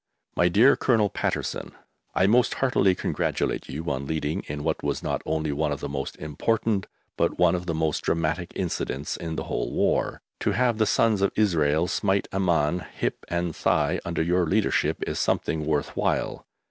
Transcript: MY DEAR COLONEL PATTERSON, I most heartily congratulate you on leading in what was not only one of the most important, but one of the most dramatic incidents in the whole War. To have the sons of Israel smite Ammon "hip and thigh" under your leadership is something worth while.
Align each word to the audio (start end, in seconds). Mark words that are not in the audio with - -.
MY 0.35 0.49
DEAR 0.49 0.75
COLONEL 0.75 1.11
PATTERSON, 1.11 1.73
I 2.15 2.25
most 2.25 2.55
heartily 2.55 2.95
congratulate 2.95 3.69
you 3.69 3.85
on 3.91 4.07
leading 4.07 4.39
in 4.47 4.63
what 4.63 4.81
was 4.81 5.03
not 5.03 5.21
only 5.27 5.51
one 5.51 5.71
of 5.71 5.79
the 5.79 5.87
most 5.87 6.15
important, 6.17 6.87
but 7.17 7.37
one 7.37 7.53
of 7.53 7.67
the 7.67 7.75
most 7.75 8.01
dramatic 8.01 8.51
incidents 8.55 9.15
in 9.15 9.35
the 9.35 9.43
whole 9.43 9.71
War. 9.71 10.23
To 10.39 10.53
have 10.53 10.79
the 10.79 10.87
sons 10.87 11.21
of 11.21 11.31
Israel 11.35 11.87
smite 11.87 12.27
Ammon 12.31 12.79
"hip 12.79 13.23
and 13.27 13.55
thigh" 13.55 13.99
under 14.03 14.23
your 14.23 14.47
leadership 14.47 15.03
is 15.05 15.19
something 15.19 15.67
worth 15.67 15.95
while. 15.95 16.47